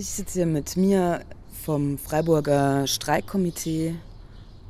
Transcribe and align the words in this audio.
Ich 0.00 0.08
sitze 0.08 0.38
hier 0.38 0.46
mit 0.46 0.78
mir 0.78 1.26
vom 1.62 1.98
Freiburger 1.98 2.86
Streikkomitee 2.86 3.96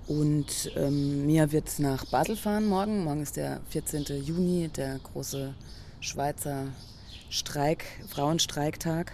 und 0.09 0.73
ähm, 0.75 1.25
Mia 1.25 1.53
wird 1.53 1.79
nach 1.79 2.05
Basel 2.07 2.35
fahren 2.35 2.67
morgen. 2.67 3.05
Morgen 3.05 3.23
ist 3.23 3.37
der 3.37 3.61
14. 3.71 4.07
Juni, 4.25 4.71
der 4.75 4.99
große 4.99 5.55
Schweizer 6.01 6.67
Streik, 7.29 7.85
Frauenstreiktag. 8.09 9.13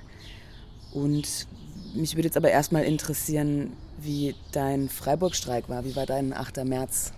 Und 0.95 1.47
mich 1.95 2.17
würde 2.17 2.29
jetzt 2.29 2.39
aber 2.39 2.51
erstmal 2.51 2.85
interessieren, 2.85 3.75
wie 3.99 4.35
dein 4.53 4.89
Freiburg-Streik 4.89 5.69
war. 5.69 5.85
Wie 5.85 5.97
war 5.97 6.07
dein 6.07 6.33
8. 6.33 6.65
März? 6.65 7.13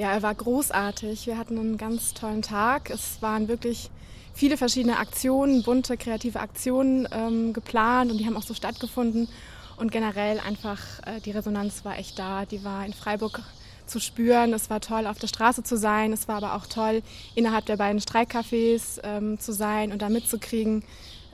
Ja, 0.00 0.12
er 0.12 0.22
war 0.22 0.34
großartig. 0.34 1.26
Wir 1.26 1.36
hatten 1.36 1.58
einen 1.58 1.76
ganz 1.76 2.14
tollen 2.14 2.40
Tag. 2.40 2.88
Es 2.88 3.20
waren 3.20 3.48
wirklich 3.48 3.90
viele 4.32 4.56
verschiedene 4.56 4.96
Aktionen, 4.96 5.62
bunte, 5.62 5.98
kreative 5.98 6.40
Aktionen 6.40 7.06
ähm, 7.12 7.52
geplant 7.52 8.10
und 8.10 8.16
die 8.16 8.24
haben 8.24 8.34
auch 8.34 8.42
so 8.42 8.54
stattgefunden. 8.54 9.28
Und 9.76 9.92
generell 9.92 10.40
einfach 10.40 10.78
äh, 11.04 11.20
die 11.22 11.32
Resonanz 11.32 11.84
war 11.84 11.98
echt 11.98 12.18
da. 12.18 12.46
Die 12.46 12.64
war 12.64 12.86
in 12.86 12.94
Freiburg 12.94 13.42
zu 13.84 14.00
spüren. 14.00 14.54
Es 14.54 14.70
war 14.70 14.80
toll, 14.80 15.06
auf 15.06 15.18
der 15.18 15.26
Straße 15.26 15.64
zu 15.64 15.76
sein. 15.76 16.14
Es 16.14 16.28
war 16.28 16.36
aber 16.36 16.54
auch 16.54 16.66
toll, 16.66 17.02
innerhalb 17.34 17.66
der 17.66 17.76
beiden 17.76 18.00
Streikcafés 18.00 19.00
ähm, 19.04 19.38
zu 19.38 19.52
sein 19.52 19.92
und 19.92 20.00
da 20.00 20.08
mitzukriegen, 20.08 20.82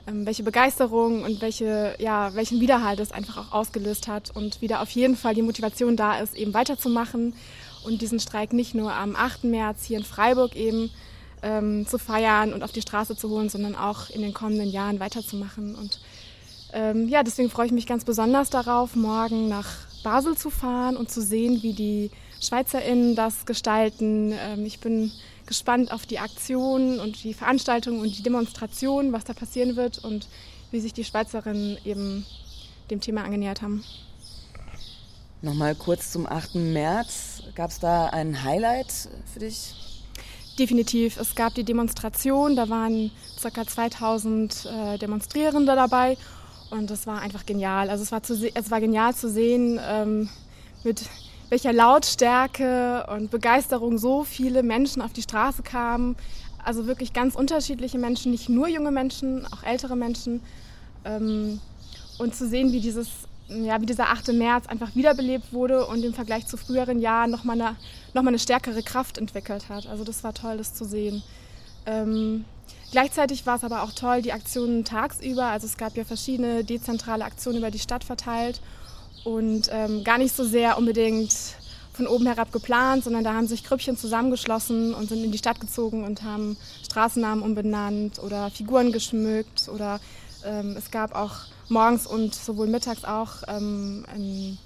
ähm, 0.07 0.25
welche 0.25 0.43
Begeisterung 0.43 1.23
und 1.23 1.39
welche, 1.39 1.95
ja, 1.99 2.35
welchen 2.35 2.59
Widerhalt 2.59 2.99
es 2.99 3.13
einfach 3.13 3.37
auch 3.37 3.53
ausgelöst 3.53 4.09
hat 4.09 4.35
und 4.35 4.61
wieder 4.61 4.81
auf 4.81 4.89
jeden 4.89 5.15
Fall 5.15 5.35
die 5.35 5.41
Motivation 5.41 5.95
da 5.95 6.19
ist, 6.19 6.35
eben 6.35 6.53
weiterzumachen 6.53 7.33
und 7.87 8.01
diesen 8.01 8.19
Streik 8.19 8.53
nicht 8.53 8.75
nur 8.75 8.93
am 8.93 9.15
8. 9.15 9.45
März 9.45 9.85
hier 9.85 9.97
in 9.97 10.03
Freiburg 10.03 10.55
eben 10.55 10.91
ähm, 11.41 11.87
zu 11.87 11.97
feiern 11.97 12.53
und 12.53 12.63
auf 12.63 12.71
die 12.71 12.81
Straße 12.81 13.15
zu 13.15 13.29
holen, 13.29 13.49
sondern 13.49 13.75
auch 13.75 14.09
in 14.09 14.21
den 14.21 14.33
kommenden 14.33 14.69
Jahren 14.69 14.99
weiterzumachen. 14.99 15.75
Und 15.75 15.99
ähm, 16.73 17.07
ja, 17.07 17.23
deswegen 17.23 17.49
freue 17.49 17.67
ich 17.67 17.71
mich 17.71 17.87
ganz 17.87 18.03
besonders 18.03 18.49
darauf, 18.49 18.95
morgen 18.95 19.47
nach 19.47 19.67
Basel 20.03 20.37
zu 20.37 20.49
fahren 20.49 20.97
und 20.97 21.09
zu 21.09 21.21
sehen, 21.21 21.63
wie 21.63 21.73
die 21.73 22.11
SchweizerInnen 22.41 23.15
das 23.15 23.45
gestalten. 23.45 24.33
Ähm, 24.33 24.65
ich 24.65 24.79
bin 24.79 25.11
gespannt 25.45 25.91
auf 25.91 26.05
die 26.05 26.19
Aktionen 26.19 26.99
und 26.99 27.23
die 27.23 27.33
Veranstaltungen 27.33 28.01
und 28.01 28.17
die 28.17 28.23
Demonstrationen, 28.23 29.13
was 29.13 29.23
da 29.23 29.33
passieren 29.33 29.75
wird 29.75 30.03
und 30.03 30.27
wie 30.71 30.81
sich 30.81 30.93
die 30.93 31.05
Schweizerinnen 31.05 31.77
eben 31.85 32.25
dem 32.91 32.99
Thema 32.99 33.23
angenähert 33.23 33.61
haben. 33.61 33.83
Nochmal 35.43 35.75
kurz 35.75 36.11
zum 36.11 36.25
8. 36.25 36.55
März. 36.55 37.43
Gab 37.53 37.69
es 37.69 37.79
da 37.79 38.07
ein 38.07 38.43
Highlight 38.43 38.91
für 39.31 39.39
dich? 39.39 39.75
Definitiv. 40.57 41.17
Es 41.17 41.35
gab 41.35 41.53
die 41.53 41.63
Demonstration, 41.63 42.55
da 42.55 42.69
waren 42.69 43.11
ca. 43.39 43.67
2000 43.67 44.65
äh, 44.65 44.97
Demonstrierende 44.97 45.75
dabei 45.75 46.17
und 46.71 46.89
das 46.89 47.05
war 47.05 47.21
einfach 47.21 47.45
genial. 47.45 47.91
Also 47.91 48.01
es 48.01 48.11
war, 48.11 48.23
zu, 48.23 48.33
es 48.51 48.71
war 48.71 48.81
genial 48.81 49.13
zu 49.13 49.29
sehen, 49.29 49.79
ähm, 49.87 50.27
mit 50.83 51.03
welcher 51.49 51.71
Lautstärke 51.71 53.05
und 53.15 53.29
Begeisterung 53.29 53.99
so 53.99 54.23
viele 54.23 54.63
Menschen 54.63 55.03
auf 55.03 55.13
die 55.13 55.21
Straße 55.21 55.61
kamen. 55.61 56.15
Also 56.65 56.87
wirklich 56.87 57.13
ganz 57.13 57.35
unterschiedliche 57.35 57.99
Menschen, 57.99 58.31
nicht 58.31 58.49
nur 58.49 58.67
junge 58.67 58.91
Menschen, 58.91 59.45
auch 59.53 59.61
ältere 59.61 59.95
Menschen. 59.95 60.41
Ähm, 61.05 61.61
und 62.17 62.33
zu 62.33 62.47
sehen, 62.47 62.71
wie, 62.71 62.79
dieses, 62.79 63.09
ja, 63.49 63.81
wie 63.81 63.85
dieser 63.85 64.09
8. 64.09 64.29
März 64.33 64.67
einfach 64.67 64.95
wiederbelebt 64.95 65.53
wurde 65.53 65.85
und 65.85 66.03
im 66.03 66.13
Vergleich 66.13 66.47
zu 66.47 66.57
früheren 66.57 66.99
Jahren 66.99 67.31
nochmal 67.31 67.59
eine, 67.61 67.75
noch 68.13 68.25
eine 68.25 68.39
stärkere 68.39 68.83
Kraft 68.83 69.17
entwickelt 69.17 69.69
hat. 69.69 69.87
Also 69.87 70.03
das 70.03 70.23
war 70.23 70.33
toll, 70.33 70.57
das 70.57 70.73
zu 70.73 70.85
sehen. 70.85 71.23
Ähm, 71.85 72.45
Gleichzeitig 72.91 73.45
war 73.45 73.57
es 73.57 73.63
aber 73.63 73.83
auch 73.83 73.91
toll, 73.91 74.21
die 74.21 74.31
Aktionen 74.31 74.85
tagsüber. 74.85 75.45
Also 75.45 75.67
es 75.67 75.77
gab 75.77 75.97
ja 75.97 76.05
verschiedene 76.05 76.63
dezentrale 76.63 77.25
Aktionen 77.25 77.57
über 77.57 77.71
die 77.71 77.79
Stadt 77.79 78.03
verteilt 78.03 78.61
und 79.25 79.69
ähm, 79.71 80.03
gar 80.05 80.17
nicht 80.17 80.33
so 80.33 80.45
sehr 80.45 80.77
unbedingt 80.77 81.33
von 81.91 82.07
oben 82.07 82.27
herab 82.27 82.51
geplant, 82.53 83.03
sondern 83.03 83.23
da 83.23 83.33
haben 83.33 83.47
sich 83.47 83.63
Grüppchen 83.63 83.97
zusammengeschlossen 83.97 84.93
und 84.93 85.09
sind 85.09 85.23
in 85.23 85.31
die 85.31 85.37
Stadt 85.37 85.59
gezogen 85.59 86.05
und 86.05 86.23
haben 86.23 86.55
Straßennamen 86.85 87.43
umbenannt 87.43 88.19
oder 88.19 88.51
Figuren 88.51 88.91
geschmückt 88.91 89.67
oder 89.67 89.99
ähm, 90.45 90.75
es 90.77 90.91
gab 90.91 91.13
auch 91.13 91.47
morgens 91.69 92.07
und 92.07 92.33
sowohl 92.35 92.67
mittags 92.67 93.03
auch 93.03 93.43
ähm, 93.47 94.05
ein 94.13 94.57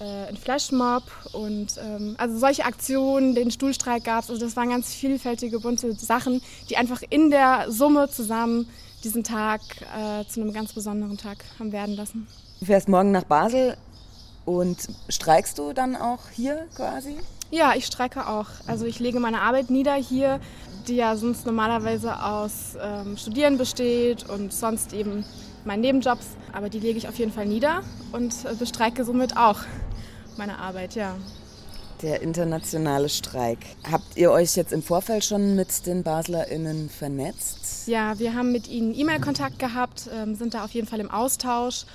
äh, 0.00 0.28
ein 0.28 0.36
Flashmob 0.36 1.04
und 1.32 1.78
ähm, 1.78 2.16
also 2.18 2.36
solche 2.36 2.64
Aktionen, 2.64 3.34
den 3.34 3.50
Stuhlstreik 3.50 4.04
gab 4.04 4.24
es. 4.24 4.30
Also 4.30 4.44
das 4.44 4.56
waren 4.56 4.70
ganz 4.70 4.92
vielfältige, 4.92 5.60
bunte 5.60 5.92
Sachen, 5.94 6.42
die 6.68 6.76
einfach 6.76 7.02
in 7.10 7.30
der 7.30 7.70
Summe 7.70 8.08
zusammen 8.10 8.68
diesen 9.04 9.22
Tag 9.22 9.60
äh, 9.96 10.24
zu 10.26 10.40
einem 10.40 10.52
ganz 10.52 10.72
besonderen 10.72 11.16
Tag 11.16 11.44
haben 11.58 11.70
werden 11.70 11.94
lassen. 11.94 12.26
Du 12.58 12.66
fährst 12.66 12.88
morgen 12.88 13.12
nach 13.12 13.24
Basel 13.24 13.76
und 14.44 14.78
streikst 15.08 15.58
du 15.58 15.72
dann 15.72 15.94
auch 15.96 16.30
hier 16.32 16.66
quasi? 16.74 17.16
Ja, 17.50 17.74
ich 17.76 17.86
streike 17.86 18.26
auch. 18.26 18.46
Also 18.66 18.86
ich 18.86 18.98
lege 18.98 19.20
meine 19.20 19.42
Arbeit 19.42 19.70
nieder 19.70 19.94
hier, 19.94 20.40
die 20.88 20.96
ja 20.96 21.16
sonst 21.16 21.46
normalerweise 21.46 22.20
aus 22.20 22.76
ähm, 22.82 23.16
Studieren 23.16 23.58
besteht 23.58 24.28
und 24.28 24.52
sonst 24.52 24.92
eben 24.92 25.24
meinen 25.66 25.80
Nebenjobs. 25.80 26.26
Aber 26.52 26.68
die 26.68 26.80
lege 26.80 26.98
ich 26.98 27.08
auf 27.08 27.16
jeden 27.16 27.32
Fall 27.32 27.46
nieder 27.46 27.82
und 28.12 28.32
äh, 28.44 28.54
bestreike 28.54 29.04
somit 29.04 29.36
auch 29.36 29.60
meine 30.36 30.58
Arbeit, 30.58 30.94
ja. 30.94 31.16
Der 32.02 32.22
internationale 32.22 33.08
Streik. 33.08 33.58
Habt 33.90 34.16
ihr 34.16 34.30
euch 34.30 34.56
jetzt 34.56 34.72
im 34.72 34.82
Vorfeld 34.82 35.24
schon 35.24 35.54
mit 35.54 35.86
den 35.86 36.02
BaslerInnen 36.02 36.90
vernetzt? 36.90 37.86
Ja, 37.86 38.18
wir 38.18 38.34
haben 38.34 38.52
mit 38.52 38.68
ihnen 38.68 38.94
E-Mail-Kontakt 38.94 39.58
gehabt, 39.58 40.08
ähm, 40.12 40.34
sind 40.34 40.54
da 40.54 40.64
auf 40.64 40.72
jeden 40.72 40.86
Fall 40.86 41.00
im 41.00 41.10
Austausch 41.10 41.86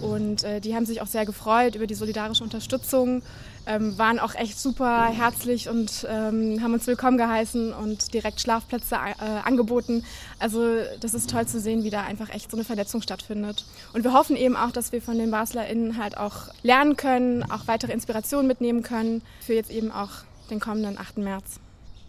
und 0.00 0.44
äh, 0.44 0.60
die 0.60 0.74
haben 0.74 0.86
sich 0.86 1.00
auch 1.00 1.06
sehr 1.06 1.26
gefreut 1.26 1.74
über 1.74 1.86
die 1.86 1.94
solidarische 1.94 2.44
Unterstützung 2.44 3.22
ähm, 3.66 3.96
waren 3.98 4.18
auch 4.18 4.34
echt 4.34 4.58
super 4.58 5.06
herzlich 5.06 5.68
und 5.68 6.06
ähm, 6.08 6.62
haben 6.62 6.74
uns 6.74 6.86
willkommen 6.86 7.16
geheißen 7.16 7.72
und 7.72 8.12
direkt 8.12 8.40
Schlafplätze 8.40 8.96
äh, 8.96 9.24
angeboten. 9.44 10.04
Also 10.38 10.78
das 11.00 11.14
ist 11.14 11.30
toll 11.30 11.46
zu 11.46 11.60
sehen, 11.60 11.84
wie 11.84 11.90
da 11.90 12.02
einfach 12.02 12.30
echt 12.30 12.50
so 12.50 12.56
eine 12.56 12.64
Vernetzung 12.64 13.02
stattfindet. 13.02 13.64
Und 13.92 14.04
wir 14.04 14.12
hoffen 14.12 14.36
eben 14.36 14.56
auch, 14.56 14.72
dass 14.72 14.92
wir 14.92 15.00
von 15.00 15.18
den 15.18 15.30
BaslerInnen 15.30 15.96
halt 15.96 16.16
auch 16.16 16.48
lernen 16.62 16.96
können, 16.96 17.44
auch 17.44 17.66
weitere 17.66 17.92
Inspirationen 17.92 18.46
mitnehmen 18.46 18.82
können 18.82 19.22
für 19.40 19.54
jetzt 19.54 19.70
eben 19.70 19.92
auch 19.92 20.10
den 20.50 20.60
kommenden 20.60 20.98
8. 20.98 21.18
März. 21.18 21.61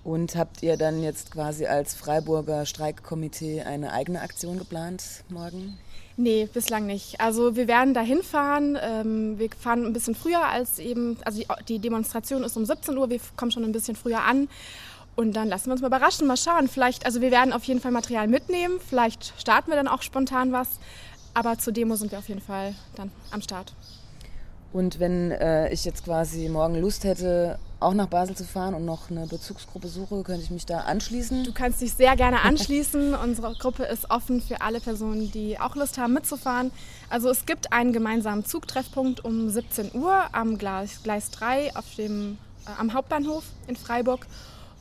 Und 0.03 0.35
habt 0.35 0.61
ihr 0.63 0.75
dann 0.75 1.01
jetzt 1.01 1.31
quasi 1.31 1.65
als 1.65 1.95
Freiburger 1.95 2.65
Streikkomitee 2.65 3.61
eine 3.61 3.93
eigene 3.93 4.21
Aktion 4.21 4.59
geplant 4.59 5.23
morgen? 5.29 5.77
Nee, 6.17 6.47
bislang 6.53 6.85
nicht. 6.85 7.21
Also 7.21 7.55
wir 7.55 7.67
werden 7.67 7.93
da 7.93 8.01
hinfahren. 8.01 8.77
Ähm, 8.79 9.39
wir 9.39 9.49
fahren 9.57 9.85
ein 9.85 9.93
bisschen 9.93 10.13
früher 10.13 10.45
als 10.45 10.77
eben, 10.77 11.17
also 11.25 11.39
die, 11.39 11.47
die, 11.67 11.79
Demonstration 11.79 12.43
ist 12.43 12.55
um 12.57 12.65
17 12.65 12.97
Uhr, 12.97 13.09
wir 13.09 13.19
kommen 13.35 13.51
schon 13.51 13.63
ein 13.63 13.71
bisschen 13.71 13.95
früher 13.95 14.23
an. 14.23 14.49
Und 15.15 15.33
dann 15.33 15.47
lassen 15.47 15.67
wir 15.67 15.73
uns 15.73 15.81
mal 15.81 15.87
überraschen, 15.87 16.27
mal 16.27 16.37
schauen. 16.37 16.67
Vielleicht, 16.67 17.05
also 17.05 17.21
wir 17.21 17.31
werden 17.31 17.53
auf 17.53 17.63
jeden 17.63 17.79
Fall 17.79 17.91
Material 17.91 18.27
mitnehmen. 18.27 18.79
Vielleicht 18.87 19.33
starten 19.39 19.69
wir 19.69 19.75
dann 19.75 19.87
auch 19.87 20.01
spontan 20.01 20.51
was. 20.51 20.67
Aber 21.33 21.57
zur 21.57 21.73
Demo 21.73 21.95
sind 21.95 22.11
wir 22.11 22.19
auf 22.19 22.27
jeden 22.27 22.41
Fall 22.41 22.75
dann 22.95 23.11
am 23.31 23.41
Start. 23.41 23.73
Und 24.73 24.99
wenn 24.99 25.29
äh, 25.29 25.71
ich 25.71 25.85
jetzt 25.85 26.03
quasi 26.03 26.49
morgen 26.49 26.73
Lust 26.81 27.03
hätte, 27.03 27.59
auch 27.79 27.93
nach 27.93 28.07
Basel 28.07 28.35
zu 28.35 28.43
fahren 28.43 28.73
und 28.73 28.85
noch 28.85 29.11
eine 29.11 29.27
Bezugsgruppe 29.27 29.87
suche, 29.87 30.23
könnte 30.23 30.41
ich 30.41 30.49
mich 30.49 30.65
da 30.65 30.79
anschließen? 30.79 31.43
Du 31.43 31.53
kannst 31.53 31.79
dich 31.79 31.93
sehr 31.93 32.15
gerne 32.15 32.41
anschließen. 32.43 33.13
Unsere 33.13 33.53
Gruppe 33.53 33.83
ist 33.83 34.09
offen 34.09 34.41
für 34.41 34.61
alle 34.61 34.79
Personen, 34.79 35.31
die 35.31 35.59
auch 35.59 35.75
Lust 35.75 35.99
haben 35.99 36.13
mitzufahren. 36.13 36.71
Also 37.07 37.29
es 37.29 37.45
gibt 37.45 37.71
einen 37.71 37.93
gemeinsamen 37.93 38.45
Zugtreffpunkt 38.45 39.23
um 39.23 39.47
17 39.47 39.91
Uhr 39.93 40.15
am 40.31 40.57
Gleis, 40.57 41.01
Gleis 41.03 41.29
3 41.29 41.75
auf 41.75 41.85
dem, 41.95 42.39
äh, 42.65 42.71
am 42.79 42.95
Hauptbahnhof 42.95 43.43
in 43.67 43.75
Freiburg. 43.75 44.25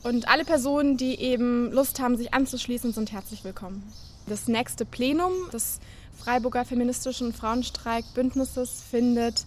Und 0.01 0.27
alle 0.27 0.43
Personen, 0.43 0.97
die 0.97 1.19
eben 1.19 1.71
Lust 1.71 1.99
haben, 1.99 2.17
sich 2.17 2.33
anzuschließen, 2.33 2.93
sind 2.93 3.11
herzlich 3.11 3.43
willkommen. 3.43 3.83
Das 4.25 4.47
nächste 4.47 4.85
Plenum 4.85 5.33
des 5.53 5.79
Freiburger 6.17 6.65
Feministischen 6.65 7.31
Frauenstreikbündnisses 7.31 8.81
findet 8.89 9.45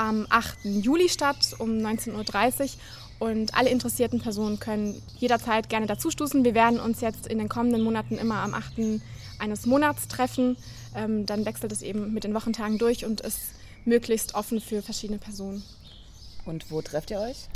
am 0.00 0.26
8. 0.30 0.64
Juli 0.64 1.10
statt 1.10 1.54
um 1.58 1.70
19.30 1.70 2.62
Uhr. 2.62 3.28
Und 3.28 3.54
alle 3.54 3.68
interessierten 3.68 4.18
Personen 4.18 4.58
können 4.58 5.00
jederzeit 5.18 5.68
gerne 5.68 5.86
dazustoßen. 5.86 6.42
Wir 6.42 6.54
werden 6.54 6.80
uns 6.80 7.02
jetzt 7.02 7.26
in 7.26 7.36
den 7.36 7.50
kommenden 7.50 7.82
Monaten 7.82 8.16
immer 8.16 8.36
am 8.36 8.54
8. 8.54 9.02
eines 9.38 9.66
Monats 9.66 10.08
treffen. 10.08 10.56
Ähm, 10.96 11.26
dann 11.26 11.44
wechselt 11.44 11.70
es 11.70 11.82
eben 11.82 12.14
mit 12.14 12.24
den 12.24 12.34
Wochentagen 12.34 12.78
durch 12.78 13.04
und 13.04 13.20
ist 13.20 13.52
möglichst 13.84 14.34
offen 14.34 14.62
für 14.62 14.80
verschiedene 14.80 15.18
Personen. 15.18 15.62
Und 16.46 16.70
wo 16.70 16.80
trefft 16.80 17.10
ihr 17.10 17.20
euch? 17.20 17.48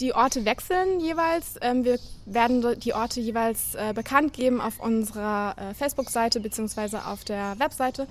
Die 0.00 0.12
Orte 0.12 0.44
wechseln 0.44 0.98
jeweils. 0.98 1.54
Ähm, 1.60 1.84
wir 1.84 2.00
werden 2.26 2.80
die 2.80 2.94
Orte 2.94 3.20
jeweils 3.20 3.76
äh, 3.76 3.92
bekannt 3.94 4.32
geben 4.32 4.60
auf 4.60 4.80
unserer 4.80 5.54
äh, 5.56 5.74
Facebook-Seite 5.74 6.40
bzw. 6.40 6.96
auf 6.96 7.22
der 7.22 7.54
Webseite. 7.60 8.08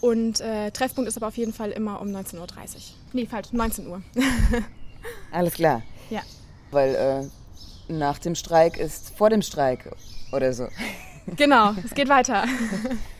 Und 0.00 0.40
äh, 0.40 0.70
Treffpunkt 0.70 1.08
ist 1.08 1.16
aber 1.16 1.28
auf 1.28 1.36
jeden 1.36 1.52
Fall 1.52 1.70
immer 1.70 2.00
um 2.00 2.08
19.30 2.08 2.36
Uhr. 2.38 2.46
Nee, 3.12 3.26
falsch, 3.26 3.52
19 3.52 3.86
Uhr. 3.86 4.02
Alles 5.32 5.54
klar. 5.54 5.82
Ja. 6.10 6.22
Weil 6.70 6.94
äh, 6.94 7.92
nach 7.92 8.18
dem 8.18 8.34
Streik 8.34 8.76
ist 8.76 9.16
vor 9.16 9.30
dem 9.30 9.42
Streik 9.42 9.90
oder 10.32 10.52
so. 10.52 10.68
Genau, 11.36 11.74
es 11.84 11.94
geht 11.94 12.08
weiter. 12.08 12.44